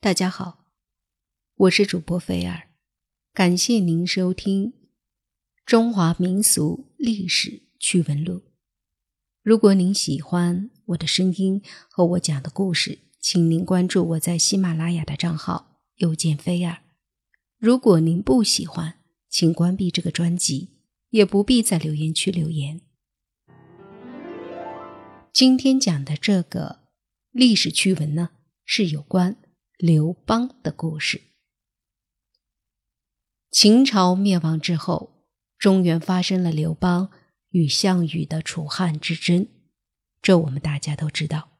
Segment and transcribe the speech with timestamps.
[0.00, 0.64] 大家好，
[1.56, 2.68] 我是主播菲儿，
[3.34, 4.66] 感谢您收听
[5.66, 8.34] 《中华民俗历史趣闻录》。
[9.42, 16.78] 如果您喜欢我的声音和我讲的故事，请您关注我在喜马拉雅的账号“又见菲儿”。
[17.58, 20.78] 如果您不喜欢，请关闭这个专辑，
[21.10, 22.82] 也不必在留言区留言。
[25.32, 26.84] 今天讲的这个
[27.32, 28.30] 历史趣闻呢，
[28.64, 29.36] 是有关。
[29.78, 31.22] 刘邦的故事。
[33.52, 35.22] 秦朝灭亡之后，
[35.56, 37.12] 中原发生了刘邦
[37.50, 39.46] 与项羽的楚汉之争，
[40.20, 41.50] 这我们大家都知道。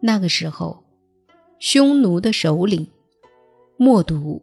[0.00, 0.84] 那个时候，
[1.58, 2.90] 匈奴的首领
[3.76, 4.42] 冒毒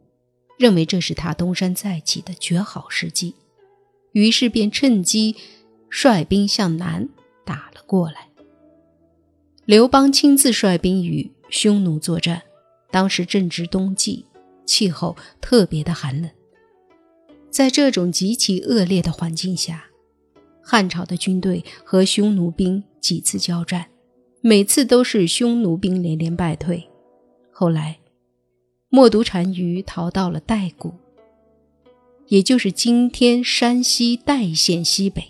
[0.59, 3.33] 认为这是他东山再起的绝好时机，
[4.11, 5.36] 于是便趁机
[5.89, 7.09] 率兵向南
[7.44, 8.30] 打了过来。
[9.66, 12.44] 刘邦亲自率兵与匈奴作战。
[12.95, 14.23] 当时正值冬季，
[14.66, 16.31] 气候特别的寒冷。
[17.50, 19.88] 在这种极其恶劣的环境下，
[20.64, 23.86] 汉朝的军队和匈奴兵几次交战，
[24.39, 26.89] 每次都是匈奴兵连连败退。
[27.52, 28.00] 后来，
[28.88, 30.94] 冒毒单于逃到了代谷，
[32.28, 35.22] 也就是今天山西代县西北。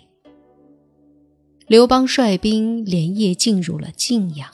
[1.66, 4.48] 刘邦率兵连夜进入了晋阳，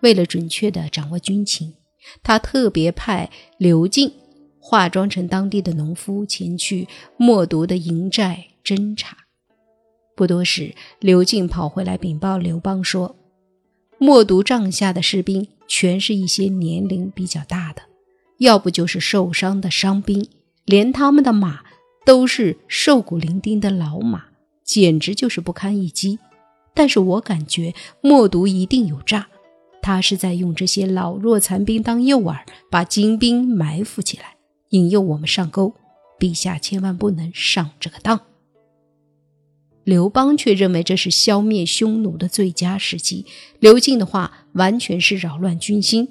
[0.00, 1.74] 为了准确地掌握军情。
[2.22, 4.12] 他特别派刘进
[4.58, 9.16] 化妆成当地的农夫前去冒毒的营寨侦查。
[10.16, 13.16] 不多时，刘进跑回来禀报刘邦说
[14.00, 17.82] ：“冒毒帐下的士兵全是一些年龄比较大的，
[18.38, 20.26] 要不就是受伤的伤兵，
[20.64, 21.60] 连他们的马
[22.06, 24.24] 都是瘦骨伶仃的老马，
[24.64, 26.18] 简直就是不堪一击。
[26.72, 29.28] 但是我感觉默读一定有诈。”
[29.86, 34.34] 他是在用这些老弱残兵当诱饵，把精兵埋伏起来，
[34.70, 35.76] 引诱我们上钩。
[36.18, 38.20] 陛下千万不能上这个当。
[39.84, 43.26] 刘邦却认为这是消灭匈奴的最佳时机。
[43.60, 46.08] 刘进的话完全是扰乱军心，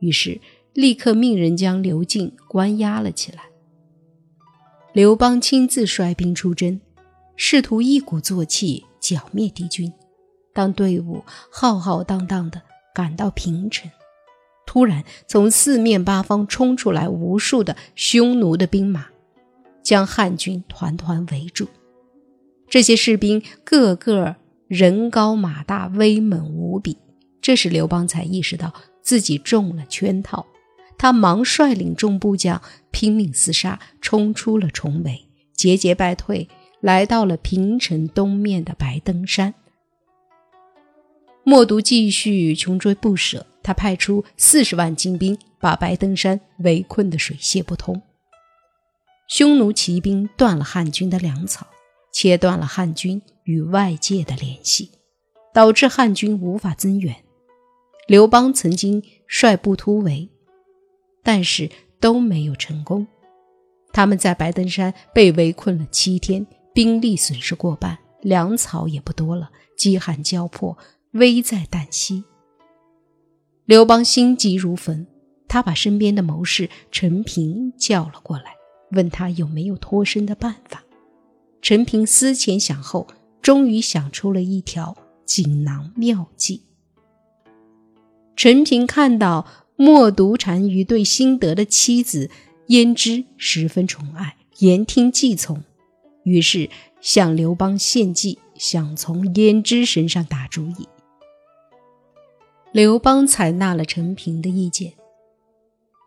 [0.00, 0.38] 于是
[0.74, 3.44] 立刻命人将刘进关押了起来。
[4.92, 6.78] 刘邦亲自率兵出征，
[7.34, 9.90] 试图一鼓作气剿灭敌军。
[10.52, 12.60] 当队伍浩浩荡荡的。
[12.96, 13.90] 赶到平城，
[14.64, 19.08] 突然从四面八方冲出来无数的匈奴的兵马，
[19.82, 21.68] 将汉军团团围住。
[22.70, 24.36] 这些士兵个个
[24.66, 26.96] 人高马大，威猛无比。
[27.42, 30.46] 这时刘邦才意识到自己中了圈套，
[30.96, 36.48] 他忙率领众部将拼命厮杀，冲出了重围，节节败退，
[36.80, 39.52] 来到了平城东面的白登山。
[41.48, 48.02] 冒毒继续穷追不舍，他派出四十万精兵，把白登山围困得水泄不通。
[49.28, 51.64] 匈奴骑兵断了汉军的粮草，
[52.12, 54.90] 切断了汉军与外界的联系，
[55.54, 57.14] 导致汉军无法增援。
[58.08, 60.28] 刘邦曾经率部突围，
[61.22, 61.70] 但是
[62.00, 63.06] 都没有成功。
[63.92, 70.76] 他们在白登山被围困了七天，兵力损失过半，粮草也不多了，饥寒交迫。
[71.16, 72.24] 危在旦夕，
[73.64, 75.06] 刘邦心急如焚，
[75.48, 78.54] 他把身边的谋士陈平叫了过来，
[78.90, 80.84] 问他有没有脱身的办法。
[81.62, 83.06] 陈平思前想后，
[83.40, 84.94] 终于想出了一条
[85.24, 86.64] 锦囊妙计。
[88.36, 92.30] 陈平看到冒毒单于对辛德的妻子
[92.68, 95.64] 胭脂十分宠爱，言听计从，
[96.24, 96.68] 于是
[97.00, 100.86] 向刘邦献计，想从胭脂身上打主意。
[102.76, 104.92] 刘邦采纳了陈平的意见，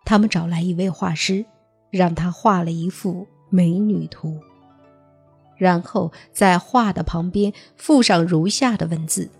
[0.05, 1.43] 他们找来一位画师，
[1.89, 4.37] 让他画了一幅美女图，
[5.57, 9.31] 然后在画的旁边附上如下的文字：“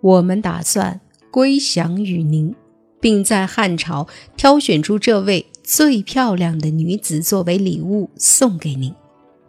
[0.00, 1.00] 我们打算
[1.32, 2.54] 归降于您，
[3.00, 4.06] 并在汉朝
[4.36, 8.94] 挑选出这位最漂亮的女子作为礼物送给您，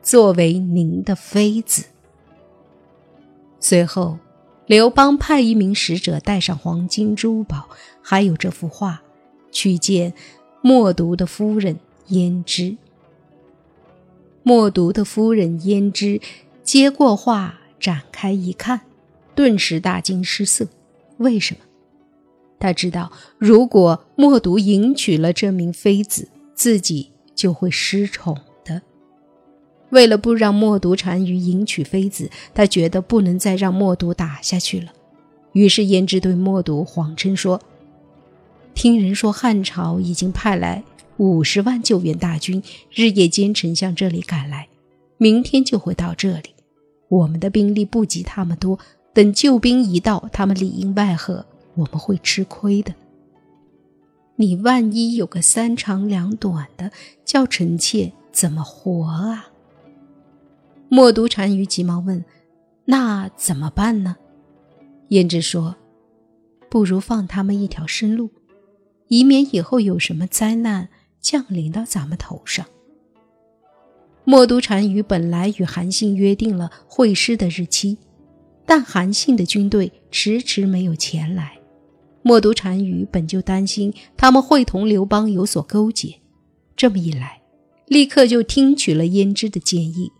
[0.01, 1.85] 作为您的妃子。”
[3.61, 4.17] 随后。
[4.67, 7.69] 刘邦派一名使者带上黄金珠宝，
[8.01, 9.03] 还有这幅画，
[9.51, 10.13] 去见
[10.61, 11.77] 冒毒的夫人
[12.09, 12.75] 胭脂。
[14.41, 16.19] 冒毒的夫人胭脂
[16.63, 18.81] 接过画，展开一看，
[19.35, 20.67] 顿时大惊失色。
[21.17, 21.61] 为什么？
[22.57, 28.35] 他知道，如果冒毒迎娶了这名妃子，自己就会失宠。
[29.95, 34.91] 为了不让默毒单于迎娶妃子，他觉得不能再让默毒打下去了。
[35.53, 37.61] 于是胭脂对默毒谎称说
[38.75, 40.83] ：“听人说汉朝已经派来
[41.15, 42.61] 五十万救援大军，
[42.93, 44.67] 日夜兼程向这里赶来，
[45.17, 46.49] 明天就会到这里。
[47.07, 48.77] 我们的兵力不及他们多，
[49.13, 51.45] 等救兵一到，他们里应外合，
[51.75, 52.93] 我们会吃亏的。
[54.35, 56.91] 你万一有个三长两短的，
[57.23, 59.51] 叫臣妾怎么活啊？
[60.87, 62.23] 默读单于急忙问
[62.85, 64.15] ：“那怎么办呢？”
[65.09, 65.75] 胭脂说
[66.69, 68.29] ：“不如放他们一条生路，
[69.07, 70.89] 以免以后有什么灾难
[71.19, 72.65] 降临到咱们头上。”
[74.23, 77.97] 默读单于本来与韩信约定了会师的日期，
[78.65, 81.57] 但韩信的军队迟迟没有前来。
[82.23, 86.19] 默读单于本就担心他们会同刘邦有所勾结，
[86.75, 87.41] 这么一来，
[87.85, 90.11] 立刻就听取了胭脂的建议。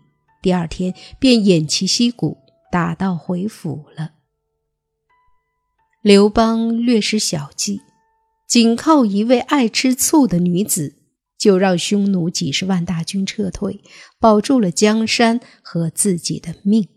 [0.46, 2.38] 第二天便偃旗息鼓，
[2.70, 4.12] 打道回府了。
[6.02, 7.80] 刘邦略施小计，
[8.46, 10.94] 仅靠一位爱吃醋的女子。
[11.36, 13.82] 就让匈奴几十万大军撤退，
[14.20, 16.88] 保住了江山和自己的命。